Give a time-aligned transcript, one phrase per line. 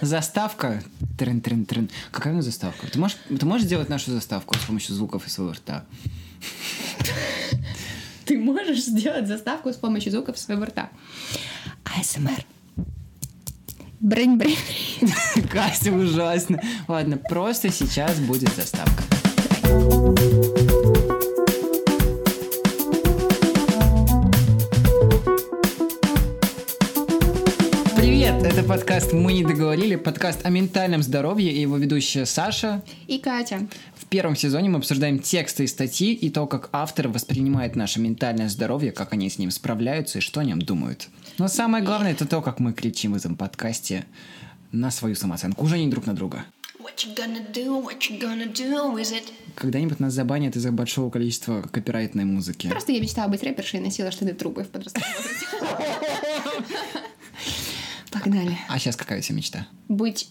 [0.00, 0.82] Заставка.
[1.18, 1.90] Трын, трын, трын.
[2.10, 2.86] Какая у нас заставка?
[2.88, 5.84] Ты можешь, ты можешь сделать нашу заставку с помощью звуков из своего рта?
[8.24, 10.90] Ты можешь сделать заставку с помощью звуков своего рта.
[11.84, 12.44] АСМР.
[14.00, 14.58] Брынь-брынь.
[15.50, 16.60] Катя, ужасно.
[16.86, 19.02] Ладно, просто сейчас будет заставка.
[19.62, 20.55] Привет,
[28.76, 32.82] подкаст «Мы не договорили», подкаст о ментальном здоровье и его ведущая Саша.
[33.06, 33.66] И Катя.
[33.94, 38.50] В первом сезоне мы обсуждаем тексты и статьи и то, как автор воспринимает наше ментальное
[38.50, 41.08] здоровье, как они с ним справляются и что о нем думают.
[41.38, 44.04] Но самое главное это то, как мы кричим в этом подкасте
[44.72, 46.44] на свою самооценку, уже не друг на друга.
[46.78, 47.82] What you gonna do?
[47.82, 49.24] What you gonna do with it?
[49.54, 52.68] Когда-нибудь нас забанят из-за большого количества копирайтной музыки.
[52.68, 55.08] Просто я мечтала быть рэпершей и носила штаны трубы в подростковом.
[58.22, 58.56] Погнали.
[58.68, 59.66] А сейчас какая у тебя мечта?
[59.88, 60.30] Быть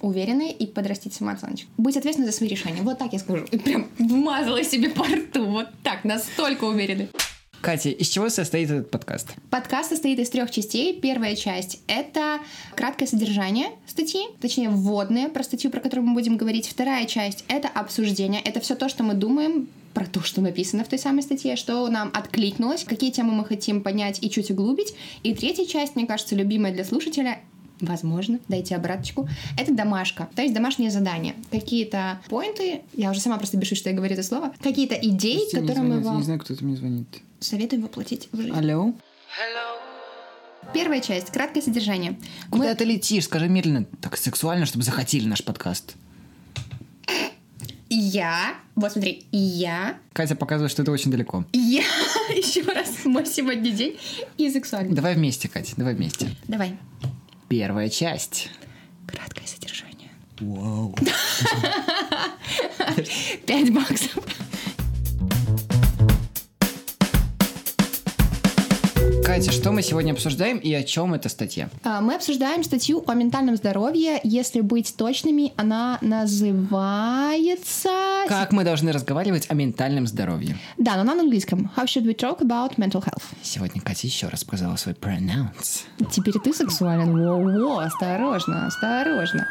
[0.00, 1.70] уверенной и подрастить самооценочку.
[1.78, 2.82] Быть ответственной за свои решения.
[2.82, 3.46] Вот так я скажу.
[3.46, 5.46] Прям вмазала себе по рту.
[5.46, 7.08] Вот так, настолько уверенной.
[7.60, 9.34] Катя, из чего состоит этот подкаст?
[9.50, 10.98] Подкаст состоит из трех частей.
[11.00, 12.38] Первая часть— это
[12.74, 16.68] краткое содержание статьи, точнее, вводные про статью, про которую мы будем говорить.
[16.68, 18.40] Вторая часть— это обсуждение.
[18.40, 21.88] Это все то, что мы думаем про то, что написано в той самой статье, что
[21.88, 24.94] нам откликнулось, какие темы мы хотим понять и чуть углубить.
[25.22, 27.40] И третья часть, мне кажется, любимая для слушателя,
[27.80, 31.34] возможно, дайте обраточку, это домашка, то есть домашнее задание.
[31.50, 35.60] Какие-то поинты, я уже сама просто бешусь, что я говорю это слово, какие-то идеи, мне
[35.62, 37.06] которые мы вам Не знаю, кто это мне звонит.
[37.40, 38.50] советуем воплотить в жизнь.
[38.56, 38.92] Алло?
[40.74, 42.18] Первая часть, краткое содержание.
[42.50, 43.24] Куда Мы- ты летишь?
[43.24, 45.94] Скажи медленно, так сексуально, чтобы захотели наш подкаст.
[47.88, 51.44] Я, вот смотри, я, Катя показывает, что это очень далеко.
[51.52, 51.82] я,
[52.30, 53.96] еще раз, мой сегодня день
[54.38, 54.92] и сексуальный.
[54.92, 56.30] Давай вместе, Катя, давай вместе.
[56.48, 56.76] Давай.
[57.48, 58.50] Первая часть.
[59.06, 60.10] Краткое содержание.
[60.40, 60.94] Вау.
[63.46, 64.18] Пять баксов.
[69.36, 71.68] Катя, что мы сегодня обсуждаем и о чем эта статья?
[71.84, 74.18] А, Мы обсуждаем статью о ментальном здоровье.
[74.24, 77.90] Если быть точными, она называется...
[78.28, 80.56] Как мы должны разговаривать о ментальном здоровье?
[80.78, 81.70] Да, но на английском.
[81.76, 83.24] How should we talk about mental health?
[83.42, 85.82] Сегодня Катя еще раз сказала свой pronounce.
[86.10, 87.14] Теперь ты сексуален.
[87.14, 89.46] Воу-воу, осторожно, осторожно.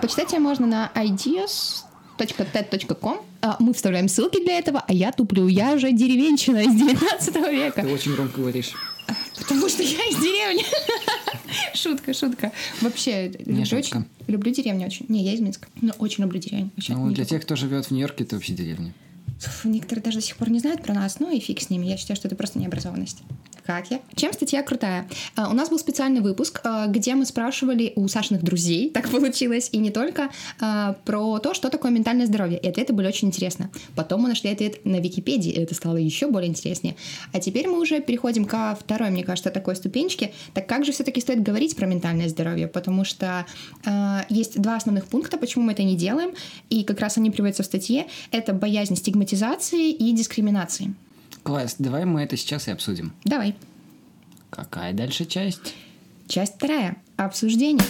[0.00, 3.18] Почитать ее можно на ideas.ted.com.
[3.42, 5.48] А, Мы вставляем ссылки для этого, а я туплю.
[5.48, 7.80] Я же деревенщина из 19 века.
[7.92, 8.72] очень громко говоришь.
[9.38, 10.64] Потому что я из деревни.
[11.74, 12.52] Шутка, шутка.
[12.80, 13.76] Вообще, люблю, шутка.
[13.78, 15.06] очень, люблю деревню очень.
[15.08, 15.68] Не, я из Минска.
[15.80, 16.70] Но очень люблю деревню.
[16.76, 18.92] Вообще, Ну, для никакой- тех, кто живет в Нью-Йорке, это вообще деревня.
[19.64, 21.86] Некоторые даже до сих пор не знают про нас, ну и фиг с ними.
[21.86, 23.18] Я считаю, что это просто необразованность.
[23.70, 24.00] Как я?
[24.16, 25.08] Чем статья крутая?
[25.36, 29.68] А, У нас был специальный выпуск, а, где мы спрашивали у Сашиных друзей, так получилось,
[29.70, 32.58] и не только, а, про то, что такое ментальное здоровье.
[32.58, 33.70] И ответы были очень интересны.
[33.94, 36.96] Потом мы нашли ответ на Википедии, и это стало еще более интереснее.
[37.32, 40.32] А теперь мы уже переходим ко второй, мне кажется, такой ступенечке.
[40.52, 42.66] Так как же все-таки стоит говорить про ментальное здоровье?
[42.66, 43.46] Потому что
[44.28, 46.32] есть два основных пункта, почему мы это не делаем,
[46.70, 48.08] и как раз они приводятся в статье.
[48.32, 50.92] Это боязнь стигматизации и дискриминации.
[51.42, 53.12] Класс, давай мы это сейчас и обсудим.
[53.24, 53.54] Давай.
[54.50, 55.74] Какая дальше часть?
[56.28, 56.96] Часть вторая.
[57.16, 57.84] Обсуждение.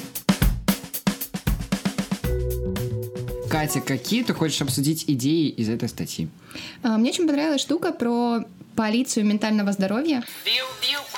[3.51, 6.29] Катя, какие ты хочешь обсудить идеи из этой статьи?
[6.83, 8.45] А, Мне очень понравилась штука про
[8.77, 10.23] полицию ментального здоровья.
[10.45, 11.10] Бил-бил, полиция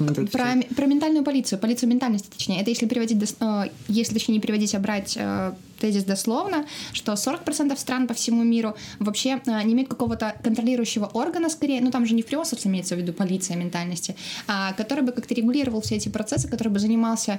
[0.00, 0.76] Что надо Про, отвечать?
[0.76, 2.62] про ментальную полицию, полицию ментальности, точнее.
[2.62, 7.12] Это если переводить, дос- э, если точнее не переводить, а брать э, тезис дословно, что
[7.12, 12.06] 40% стран по всему миру вообще э, не имеют какого-то контролирующего органа, скорее, ну там
[12.06, 14.16] же не в прямом имеется в виду полиция ментальности,
[14.46, 17.38] а который бы как-то регулировал все эти процессы, который бы занимался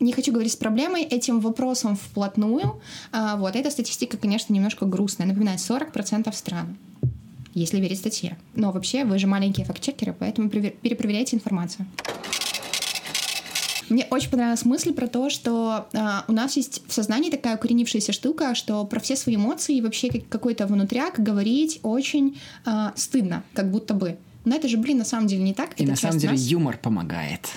[0.00, 2.80] не хочу говорить с проблемой, этим вопросом вплотную.
[3.12, 5.28] А, вот, эта статистика, конечно, немножко грустная.
[5.28, 6.76] Напоминаю, 40% стран,
[7.54, 8.36] если верить статье.
[8.54, 11.86] Но вообще, вы же маленькие фактчекеры, поэтому перепроверяйте информацию.
[13.88, 18.12] Мне очень понравилась мысль про то, что а, у нас есть в сознании такая укоренившаяся
[18.12, 23.42] штука, что про все свои эмоции и вообще как- какой-то внутряк говорить очень а, стыдно,
[23.52, 24.16] как будто бы.
[24.44, 25.78] Но это же, блин, на самом деле не так.
[25.78, 26.40] И это на самом деле нас.
[26.42, 27.50] юмор помогает.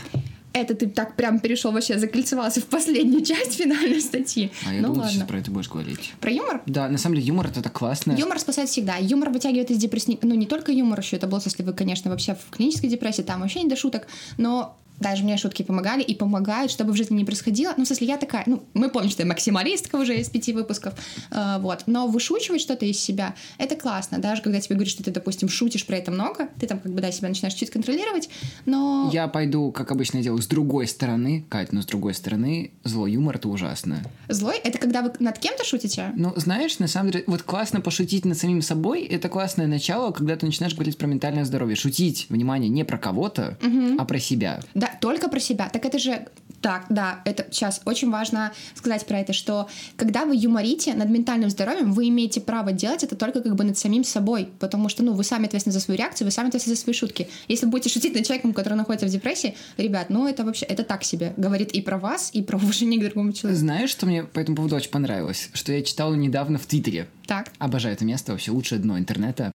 [0.55, 4.53] Это ты так прям перешел вообще, закольцевался в последнюю часть финальной статьи.
[4.65, 5.13] А я ну думал, ты ладно.
[5.13, 6.13] сейчас про это будешь говорить.
[6.21, 6.61] Про юмор?
[6.65, 8.13] Да, на самом деле юмор это так классно.
[8.13, 8.95] Юмор спасает всегда.
[8.95, 10.17] Юмор вытягивает из депрессии.
[10.21, 13.41] Ну, не только юмор еще, это было, если вы, конечно, вообще в клинической депрессии, там
[13.41, 14.07] вообще не до шуток.
[14.37, 17.73] Но даже мне шутки помогали и помогают, чтобы в жизни не происходило.
[17.77, 20.93] Ну, в смысле, я такая, ну, мы помним, что я максималистка уже из пяти выпусков,
[21.31, 21.83] э, вот.
[21.85, 24.19] Но вышучивать что-то из себя, это классно.
[24.19, 27.01] Даже когда тебе говорят, что ты, допустим, шутишь про это много, ты там как бы,
[27.01, 28.29] да, себя начинаешь чуть контролировать,
[28.65, 29.09] но...
[29.13, 33.35] Я пойду, как обычно делаю, с другой стороны, Кать, но с другой стороны, злой юмор—
[33.37, 34.03] это ужасно.
[34.29, 36.11] Злой— это когда вы над кем-то шутите?
[36.15, 40.35] Ну, знаешь, на самом деле, вот классно пошутить над самим собой— это классное начало, когда
[40.35, 41.75] ты начинаешь говорить про ментальное здоровье.
[41.75, 43.57] Шутить, внимание, не про кого-то,
[43.97, 44.61] а про себя.
[44.73, 45.69] Да, только про себя.
[45.69, 46.27] Так это же
[46.65, 51.51] так, да, это сейчас очень важно сказать про это, что когда вы юморите над ментальным
[51.51, 55.13] здоровьем, вы имеете право делать это только как бы над самим собой, потому что, ну,
[55.13, 57.29] вы сами ответственны за свою реакцию, вы сами ответственны за свои шутки.
[57.47, 60.83] Если вы будете шутить над человеком, который находится в депрессии, ребят, ну, это вообще, это
[60.83, 61.33] так себе.
[61.37, 63.59] Говорит и про вас, и про уважение к другому человеку.
[63.59, 65.49] Знаешь, что мне по этому поводу очень понравилось?
[65.53, 67.07] Что я читал недавно в Твиттере.
[67.27, 67.51] Так.
[67.59, 69.51] Обожаю это место, вообще лучшее дно интернета.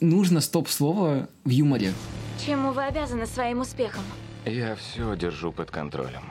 [0.00, 1.92] Нужно стоп-слово в юморе.
[2.44, 4.02] Чему вы обязаны своим успехом?
[4.44, 6.22] Я все держу под контролем.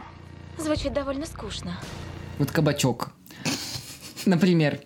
[0.57, 1.79] Звучит довольно скучно.
[2.37, 3.11] Вот кабачок.
[4.25, 4.79] Например.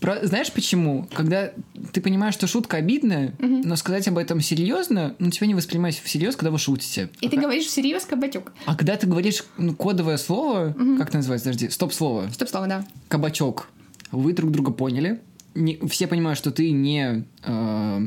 [0.00, 1.06] Про- знаешь почему?
[1.14, 1.52] Когда
[1.92, 6.34] ты понимаешь, что шутка обидная, но сказать об этом серьезно, ну тебя не воспринимать всерьез,
[6.34, 7.10] когда вы шутите.
[7.20, 8.52] И ты говоришь всерьез кабачок.
[8.66, 12.86] А когда ты говоришь ну, кодовое слово, как это называется, подожди, стоп-слово, Стоп слово, да.
[13.08, 13.68] кабачок,
[14.10, 15.20] вы друг друга поняли,
[15.54, 18.00] не, все понимают, что ты не, э,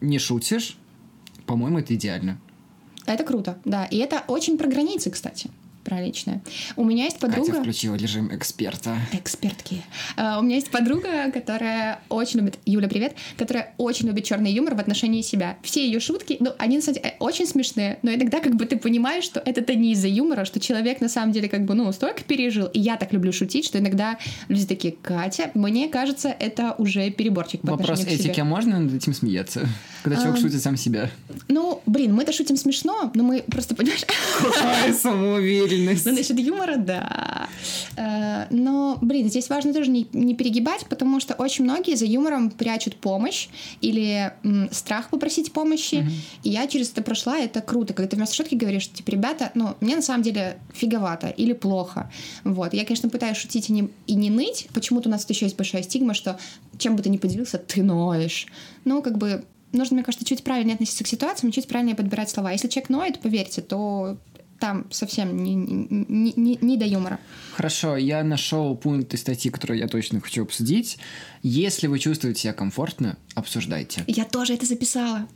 [0.00, 0.78] не шутишь,
[1.46, 2.38] по-моему, это идеально.
[3.06, 3.84] Это круто, да.
[3.86, 5.50] И это очень про границы, кстати,
[5.84, 6.42] про личное.
[6.76, 7.46] У меня есть подруга...
[7.46, 8.96] Катя включила режим эксперта.
[9.12, 9.82] Экспертки.
[10.16, 14.74] А, У меня есть подруга, которая очень любит, Юля, привет, которая очень любит черный юмор
[14.74, 15.58] в отношении себя.
[15.62, 19.24] Все ее шутки, ну, они, самом деле, очень смешные, но иногда как бы ты понимаешь,
[19.24, 22.66] что это-то не из-за юмора, что человек на самом деле как бы, ну, столько пережил.
[22.66, 27.60] И я так люблю шутить, что иногда люди такие, Катя, мне кажется, это уже переборчик
[27.60, 28.30] по Вопрос отношению к себе».
[28.30, 29.68] этики, а можно над этим смеяться?
[30.02, 30.42] Когда человек Ам.
[30.42, 31.10] шутит сам себя.
[31.48, 34.04] Ну, блин, мы-то шутим смешно, но мы просто, понимаешь,
[34.38, 34.92] Какая
[35.74, 36.06] самоуверенность.
[36.06, 37.48] Ну, насчет юмора, да.
[37.96, 42.50] Э, Но, блин, здесь важно тоже не, не перегибать, потому что очень многие за юмором
[42.50, 43.48] прячут помощь
[43.80, 46.06] или м, страх попросить помощи.
[46.42, 47.94] И я через это прошла, и это круто.
[47.94, 52.10] Когда ты вместо шутки говоришь, типа, ребята, ну, мне на самом деле фиговато или плохо.
[52.44, 52.74] Вот.
[52.74, 54.68] Я, конечно, пытаюсь шутить и не, и не ныть.
[54.74, 56.38] Почему-то у нас еще есть большая стигма, что
[56.78, 58.46] чем бы ты ни поделился, ты ноешь.
[58.84, 62.52] Ну, как бы нужно, мне кажется, чуть правильнее относиться к ситуациям, чуть правильнее подбирать слова.
[62.52, 64.16] Если человек ноет, поверьте, то
[64.58, 67.18] там совсем не, не, не- не до юмора.
[67.54, 70.98] Хорошо, я нашел пункты статьи, которые я точно хочу обсудить.
[71.42, 74.04] Если вы чувствуете себя комфортно, обсуждайте.
[74.06, 75.26] Я тоже это записала.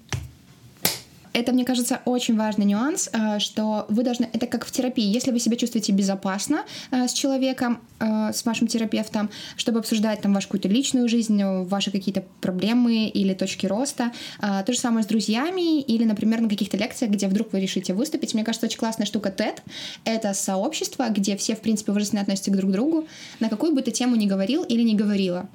[1.38, 4.29] Это, мне кажется, очень важный нюанс, э, что вы должны...
[4.32, 5.05] Это как в терапии.
[5.05, 10.35] Если вы себя чувствуете безопасно э, с человеком, э, с вашим терапевтом, чтобы обсуждать там
[10.35, 15.81] вашу какую-то личную жизнь, ваши какие-то проблемы или точки роста, то же самое с друзьями
[15.81, 18.35] или, например, на каких-то лекциях, где вдруг вы решите выступить.
[18.35, 19.58] Мне кажется, очень классная штука TED—
[20.05, 23.06] это сообщество, где все, в принципе, уважительно относятся друг к другу,
[23.38, 25.49] на какую бы ты тему ни говорил или не говорила.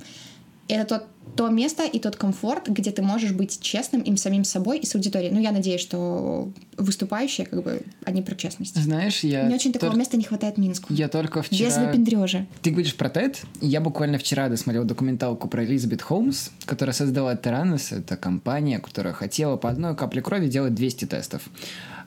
[0.67, 4.79] Это тот, то место и тот комфорт, где ты можешь быть честным им самим собой
[4.79, 5.31] и с аудиторией.
[5.31, 8.75] Ну, я надеюсь, что выступающие, как бы, они про честность.
[8.75, 9.43] Знаешь, я...
[9.43, 10.93] Мне очень такого тол- места не хватает Минску.
[10.93, 11.69] Я только вчера...
[11.69, 12.45] Без выпендрежа.
[12.61, 13.37] Ты говоришь про TED?
[13.61, 17.91] Я буквально вчера досмотрел документалку про Элизабет Холмс, которая создала Теранос.
[17.91, 21.41] Это компания, которая хотела по одной капле крови делать 200 тестов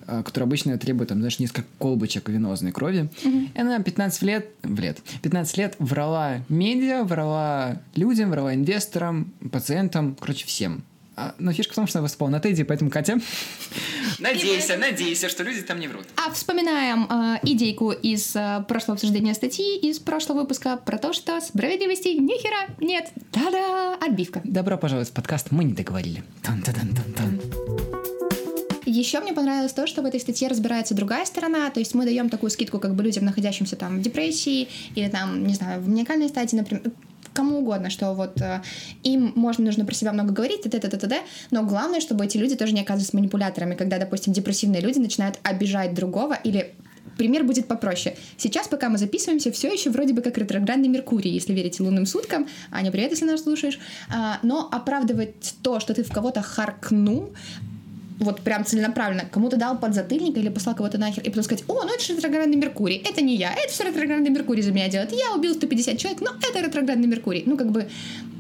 [0.07, 3.09] э, которые обычно требуют, там, знаешь, несколько колбочек венозной крови.
[3.25, 10.17] И она 15 лет, в лет, 15 лет врала медиа, врала людям, врала инвесторам, пациентам,
[10.19, 10.83] короче, всем.
[11.19, 13.19] А, но фишка в том, что она выступала на Теди, поэтому, Катя,
[14.19, 16.05] надейся, надейся, что люди там не врут.
[16.17, 21.41] А вспоминаем э, идейку из э, прошлого обсуждения статьи, из прошлого выпуска про то, что
[21.41, 23.11] справедливости ни хера нет.
[23.33, 23.97] Та-да!
[24.07, 24.43] Отбивка.
[24.45, 26.23] Добро пожаловать в подкаст «Мы не договорили».
[26.43, 27.41] Тан-та-дан-тан-тан.
[28.97, 32.31] Еще мне понравилось то, что в этой статье разбирается другая сторона, то есть мы даем
[32.31, 36.29] такую скидку как бы людям, находящимся там в депрессии или там, не знаю, в маниакальной
[36.29, 36.83] стадии, например,
[37.35, 38.63] кому угодно, что вот э,
[39.03, 42.25] им можно нужно про себя много говорить, т т т т т но главное, чтобы
[42.25, 46.75] эти люди тоже не оказывались манипуляторами, когда, допустим, депрессивные люди начинают обижать другого или
[47.19, 48.15] Пример будет попроще.
[48.37, 52.47] Сейчас, пока мы записываемся, все еще вроде бы как ретроградный Меркурий, если верить лунным суткам.
[52.71, 53.79] Аня, привет, если нас слушаешь.
[54.15, 57.33] А, но оправдывать то, что ты в кого-то харкнул,
[58.19, 61.95] вот прям целенаправленно, кому-то дал подзатыльник или послал кого-то нахер, и потом сказать, о, ну
[61.95, 65.35] это же ретроградный Меркурий, это не я, это все ретроградный Меркурий за меня делает, я
[65.35, 67.43] убил 150 человек, но это ретроградный Меркурий.
[67.47, 67.89] Ну, как бы,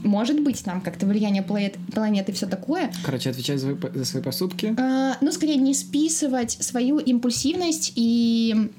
[0.02, 4.22] может быть, там как-то влияние планет, планеты и все такое, Короче, отвечай за, за свои
[4.22, 4.74] поступки.
[4.78, 8.70] а, ну, скорее не списывать свою импульсивность и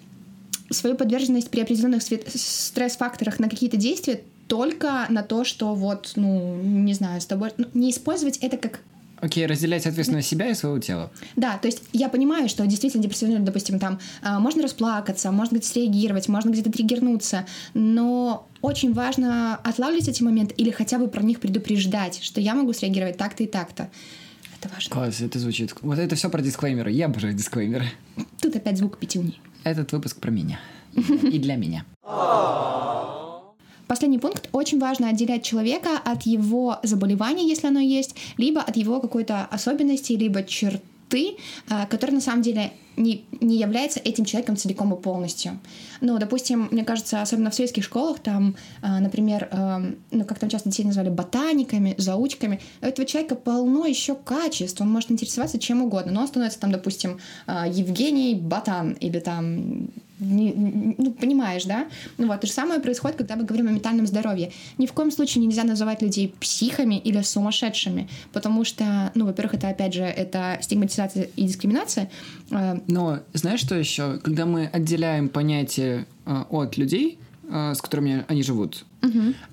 [0.72, 6.94] свою подверженность при определенных стресс-факторах на какие-то действия только на то, что вот, ну, не
[6.94, 7.52] знаю, с тобой...
[7.58, 8.80] ну, не использовать это как
[9.20, 11.12] Окей, разделять ответственность себя и своего тела.
[11.36, 15.56] Да, то есть я понимаю, что действительно депрессивные, люди, допустим, там а, можно расплакаться, можно
[15.56, 21.24] где-то среагировать, можно где-то триггернуться, но очень важно отлавливать эти моменты или хотя бы про
[21.24, 23.90] них предупреждать, что я могу среагировать так-то и так-то.
[24.60, 24.92] Это важно.
[24.92, 25.74] Класс, это звучит.
[25.82, 26.92] Вот это все про дисклеймеры.
[26.92, 27.86] Я обожаю дисклеймеры.
[28.42, 29.40] Тут опять звук пятюни.
[29.64, 30.60] Этот выпуск про меня.
[30.96, 31.86] И для меня.
[33.88, 34.50] Последний пункт.
[34.52, 40.14] Очень важно отделять человека от его заболевания, если оно есть, либо от его какой-то особенности,
[40.14, 41.38] либо черты,
[41.70, 45.60] а, которые на самом деле не, не является этим человеком целиком и полностью.
[46.02, 50.50] Ну, допустим, мне кажется, особенно в советских школах, там, а, например, эм, ну, как там
[50.50, 55.84] часто детей называли, ботаниками, заучками, у этого человека полно еще качеств, он может интересоваться чем
[55.84, 61.88] угодно, но он становится там, допустим, а, Евгений Ботан или там не- ну, понимаешь, да?
[62.18, 64.52] Ну вот, то же самое происходит, когда мы говорим о ментальном здоровье.
[64.78, 69.70] Ни в коем случае нельзя называть людей психами или сумасшедшими, потому что, ну, во-первых, это,
[69.70, 72.10] опять же, это стигматизация и дискриминация.
[72.52, 74.18] Э, Но знаешь, что еще?
[74.24, 77.20] Когда мы отделяем понятие э, от людей,
[77.50, 78.86] э, с которыми они живут,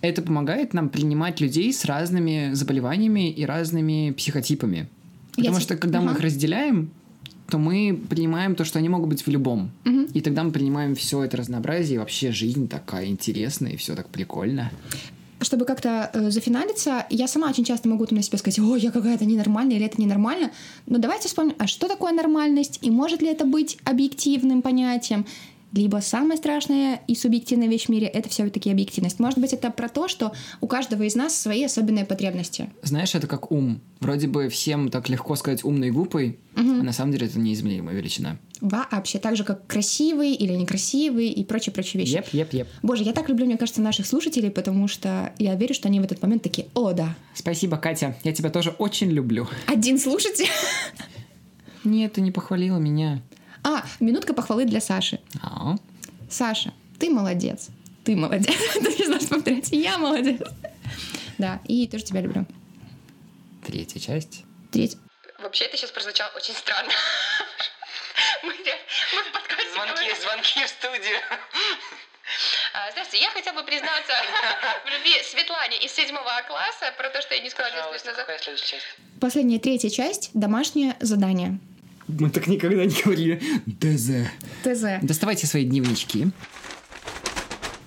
[0.01, 4.89] это помогает нам принимать людей с разными заболеваниями и разными психотипами.
[5.37, 6.17] Потому Я что те- когда мы Ага.
[6.19, 6.91] их разделяем,
[7.49, 9.71] то мы принимаем то, что они могут быть в любом.
[10.15, 14.09] И тогда мы принимаем все это разнообразие, и вообще жизнь такая интересная, и все так
[14.09, 14.71] прикольно.
[15.41, 18.91] чтобы как-то э, зафиналиться, я сама очень часто могу там на себе сказать, о, я
[18.91, 20.51] какая-то ненормальная или это ненормально.
[20.87, 25.27] Но давайте вспомним, а что такое нормальность и может ли это быть объективным понятием?
[25.75, 29.19] Либо самая страшная и субъективная вещь в мире— это все-таки объективность.
[29.19, 32.71] Может быть, это про то, что у каждого из нас свои особенные потребности.
[32.83, 33.81] Знаешь, это как ум.
[33.99, 37.95] Вроде бы всем так легко сказать умный и глупый, а на самом деле это неизмеримая
[37.95, 38.39] величина.
[38.61, 42.15] Вообще, так же, как красивый или некрасивый и прочие-прочие вещи.
[42.15, 42.69] Еп, еп, еп.
[42.83, 46.05] Боже, я так люблю, мне кажется, наших слушателей, потому что я верю, что они в
[46.05, 48.17] этот момент такие, о, да, Спасибо, Катя.
[48.23, 49.49] Я тебя тоже очень люблю.
[49.67, 50.47] один слушатель.
[51.83, 53.23] Нет, ты не похвалила меня.
[53.65, 55.21] А, минутка похвалы для Саши.
[55.43, 55.75] А,
[56.31, 57.69] Саша, ты молодец.
[58.05, 58.55] Ты молодец.
[58.75, 59.69] Ты не знаешь повторять.
[59.73, 60.41] Я молодец.
[61.39, 62.45] Да, и тоже тебя люблю.
[63.67, 64.45] третья часть.
[64.71, 64.97] Треть.
[65.43, 66.91] Вообще, это сейчас прозвучало очень странно.
[68.43, 70.17] Мы, мы в подкасте Звонки, говорим.
[70.21, 71.19] звонки в студию.
[72.75, 74.13] А, Здравствуйте, я хотела бы признаться
[74.85, 78.09] в любви Светлане из седьмого класса про то, что я не сказала 10 лет Пожалуйста,
[78.11, 78.27] назад.
[78.27, 78.87] какая следующая часть?
[79.21, 80.31] Последняя третья часть.
[80.35, 81.59] Домашнее задание.
[82.09, 83.41] Мы так никогда не говорили.
[83.67, 84.29] ДЗ.
[84.63, 84.85] ТЗ.
[85.03, 86.29] Доставайте свои дневнички.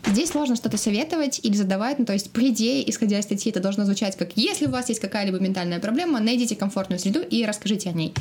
[0.06, 3.60] Здесь сложно что-то советовать или задавать, ну, то есть, по идее, исходя из статьи, это
[3.60, 7.90] должно звучать как «Если у вас есть какая-либо ментальная проблема, найдите комфортную среду и расскажите
[7.90, 8.14] о ней».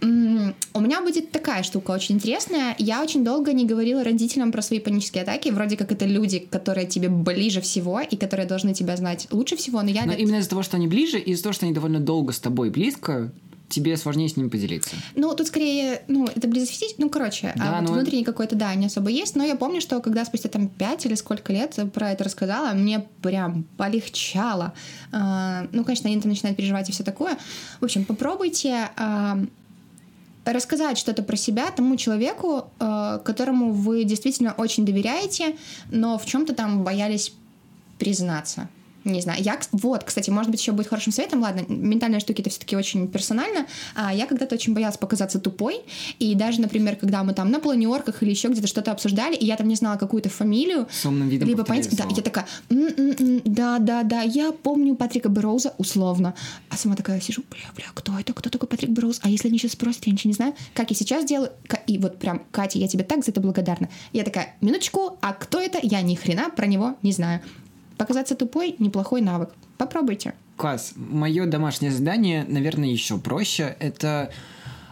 [0.00, 2.74] У меня будет такая штука очень интересная.
[2.76, 5.50] Я очень долго не говорила родителям про свои панические атаки.
[5.50, 9.80] Вроде как это люди, которые тебе ближе всего и которые должны тебя знать лучше всего,
[9.80, 10.04] но я...
[10.04, 12.40] Но именно из-за того, что они ближе, и из-за того, что они довольно долго с
[12.40, 13.32] тобой близко,
[13.72, 14.94] тебе сложнее с ними поделиться.
[15.14, 18.74] Ну, тут скорее, ну, это физически, ну, короче, Да, а вот ну- внутренний какой-то, да,
[18.74, 22.12] не особо есть, но я помню, что когда спустя там 5 или сколько лет про
[22.12, 24.72] это рассказала, мне прям полегчало.
[25.10, 27.36] А, ну, конечно, они там начинают переживать и все такое.
[27.80, 29.38] В общем, попробуйте а,
[30.44, 35.56] рассказать что-то про себя тому человеку, э, которому вы действительно очень доверяете,
[35.90, 37.32] но в чем-то там боялись
[37.98, 38.68] признаться.
[39.04, 39.42] Не знаю.
[39.42, 41.42] Я, вот, кстати, может быть, еще будет хорошим советом.
[41.42, 43.66] Ладно, ментальные штуки это все-таки очень персонально.
[43.94, 45.80] А я когда-то очень боялась показаться тупой.
[46.18, 49.56] И даже, например, когда мы там на планерках или еще где-то что-то обсуждали, и я
[49.56, 53.78] там не знала какую-то фамилию, С умным видом либо понять, да, я такая, «М-м-м, да,
[53.78, 56.34] да, да, я помню Патрика Броуза условно.
[56.68, 59.20] А сама такая сижу, бля, бля, кто это, кто такой Патрик Броуз?
[59.22, 60.54] А если они сейчас спросят, я ничего не знаю.
[60.74, 61.50] Как я сейчас делаю,
[61.86, 63.88] и вот прям, Катя, я тебе так за это благодарна.
[64.12, 65.78] Я такая, минуточку, а кто это?
[65.82, 67.40] Я ни хрена про него не знаю.
[67.98, 69.50] Показаться тупой— неплохой навык.
[69.78, 70.34] Попробуйте.
[70.56, 70.92] Класс.
[70.96, 73.76] Мое домашнее задание, наверное, еще проще.
[73.80, 74.30] Это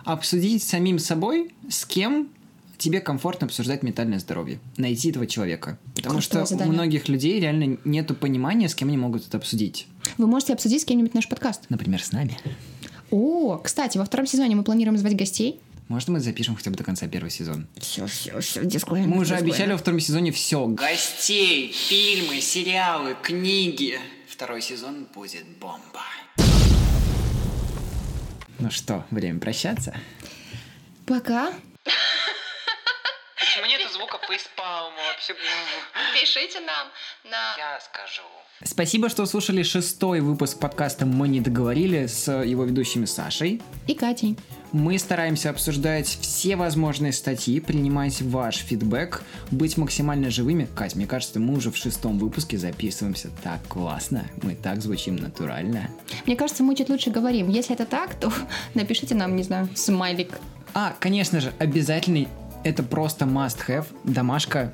[0.05, 2.29] обсудить с самим собой, с кем
[2.79, 4.59] тебе комфортно обсуждать ментальное здоровье.
[4.79, 5.79] Найти этого человека.
[5.95, 6.73] Потому Крутое что задание.
[6.73, 9.87] у многих людей реально нету понимания, с кем они могут это обсудить.
[10.17, 11.67] Вы можете обсудить с кем-нибудь наш подкаст.
[11.69, 12.39] Например, с нами.
[13.11, 15.61] О, кстати, во втором сезоне мы планируем звать гостей.
[15.91, 17.67] Может, мы запишем хотя бы до конца первого сезона.
[17.77, 19.09] Все, все, все, дисклеймер.
[19.09, 19.55] Мы уже дисклеймер.
[19.55, 20.65] обещали во втором сезоне все.
[20.69, 23.99] Гостей, фильмы, сериалы, книги.
[24.29, 26.05] Второй сезон будет бомба.
[28.61, 29.99] Ну что, время прощаться?
[31.07, 31.53] Пока.
[33.35, 35.35] Почему нет звука фейспалма вообще?
[36.15, 36.87] Пишите нам
[37.25, 37.57] на...
[37.59, 38.23] Я скажу.
[38.63, 43.61] Спасибо, что слушали шестой выпуск подкаста «Мы не договорили» с его ведущими Сашей.
[43.89, 44.39] И Катей.
[44.73, 50.69] Мы стараемся обсуждать все возможные статьи, принимать ваш фидбэк, быть максимально живыми.
[50.77, 54.27] Кать, мне кажется, мы уже в шестом выпуске записываемся так классно.
[54.43, 55.91] Мы так звучим натурально.
[56.25, 57.49] Мне кажется, мы чуть лучше говорим.
[57.49, 58.33] Если это так, то
[58.75, 60.39] напишите нам, не знаю, смайлик.
[60.73, 62.29] А, конечно же, обязательный,
[62.63, 64.73] это просто must-have, домашка.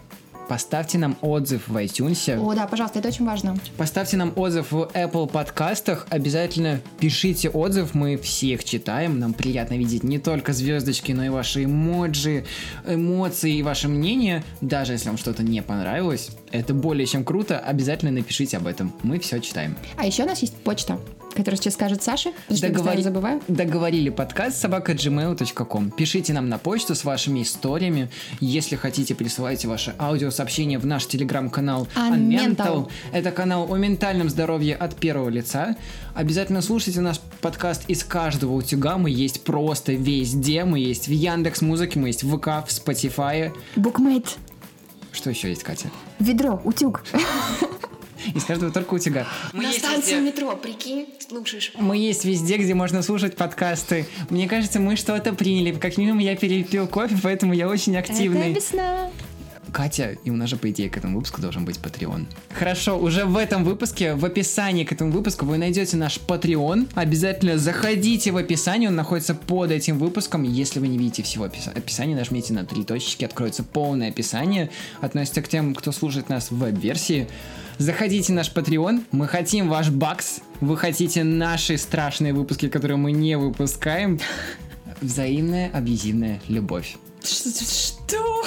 [0.49, 2.39] Поставьте нам отзыв в iTunes.
[2.39, 3.57] О, да, пожалуйста, это очень важно.
[3.77, 6.07] Поставьте нам отзыв в Apple подкастах.
[6.11, 9.19] Обязательно пишите отзыв, мы всех читаем.
[9.19, 12.45] Нам приятно видеть не только звездочки, но и ваши эмоджи,
[12.87, 14.45] эмоции и ваше мнение.
[14.61, 17.59] Даже если вам что-то не понравилось, это более чем круто.
[17.59, 18.93] Обязательно напишите об этом.
[19.03, 19.77] Мы все читаем.
[19.97, 20.99] А еще у нас есть почта,
[21.37, 23.43] которую сейчас скажет Саша, что я Договори- постоянно забываю.
[23.49, 25.91] Договорили подкаст собака gmail.com.
[25.91, 28.11] Пишите нам на почту с вашими историями.
[28.41, 32.89] Если хотите, присылайте ваши аудиосообщения в наш телеграм-канал Unmental.
[33.13, 35.77] Это канал о ментальном здоровье от первого лица.
[36.15, 38.97] Обязательно слушайте наш подкаст из каждого утюга.
[38.97, 40.65] Мы есть просто везде.
[40.65, 43.53] Мы есть в Яндекс Музыке, мы есть в ВК, в Spotify.
[43.77, 44.37] Букмейт.
[45.13, 45.89] Что еще есть, Катя?
[46.19, 47.03] Ведро, утюг.
[48.35, 49.27] Из каждого только утюга.
[49.53, 50.21] Мы На есть станции везде.
[50.21, 51.73] метро, прикинь, слушаешь.
[51.79, 54.07] Мы есть везде, где можно слушать подкасты.
[54.31, 55.73] Мне кажется, мы что-то приняли.
[55.73, 58.51] Как минимум, я перепил кофе, поэтому я очень активный.
[58.53, 59.11] Это весна.
[59.73, 62.27] Катя, и у нас же, по идее, к этому выпуску должен быть Patreon.
[62.53, 66.89] Хорошо, уже в этом выпуске, в описании к этому выпуску вы найдете наш Patreon.
[66.95, 70.43] Обязательно заходите в описание, он находится под этим выпуском.
[70.43, 74.71] Если вы не видите всего описа- описания, нажмите на три точки, откроется полное описание.
[75.01, 77.29] Относится к тем, кто слушает нас в веб-версии.
[77.79, 83.13] Заходите в наш Patreon, мы хотим ваш бакс, вы хотите наши страшные выпуски, которые мы
[83.13, 84.19] не выпускаем.
[85.03, 86.97] Взаимная абьюзивная любовь.
[87.27, 88.45] Что?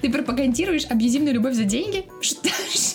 [0.00, 2.04] Ты пропагандируешь абьюзивную любовь за деньги?
[2.20, 2.50] Что?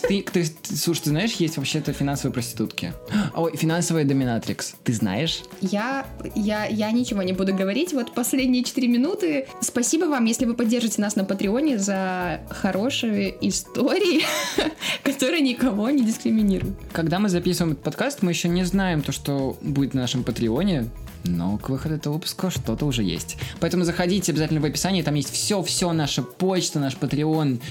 [0.07, 2.93] Ты, ты, ты- слушай, ты знаешь, есть вообще-то финансовые проститутки.
[3.35, 4.75] Ой, финансовая доминатрикс.
[4.83, 5.41] Ты знаешь?
[5.61, 6.05] Я,
[6.35, 7.93] я, я ничего не буду говорить.
[7.93, 9.47] Вот последние 4 минуты.
[9.61, 14.23] Спасибо вам, если вы поддержите нас на Патреоне за хорошие истории,
[15.03, 16.75] которые никого не дискриминируют.
[16.91, 20.89] Когда мы записываем этот подкаст, мы еще не знаем то, что будет на нашем Патреоне,
[21.23, 23.37] но к выходу этого выпуска что-то уже есть.
[23.59, 27.61] Поэтому заходите обязательно в описание, там есть все-все, наша почта, наш Patreon,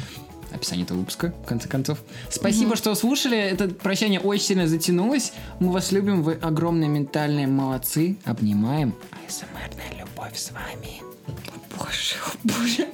[0.52, 1.99] описание этого выпуска, в конце концов.
[2.31, 3.38] Спасибо, что слушали.
[3.38, 5.33] Это прощание очень сильно затянулось.
[5.61, 8.17] Мы вас любим, вы огромные ментальные молодцы.
[8.25, 8.95] Обнимаем.
[9.26, 11.02] АСМРная любовь с вами.
[11.76, 12.88] Боже, о боже.